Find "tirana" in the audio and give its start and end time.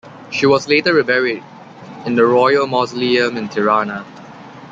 3.49-4.03